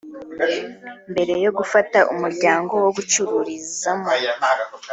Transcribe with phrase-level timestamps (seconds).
[1.11, 4.09] Mbere yo gufata umuryango wo gucururizamo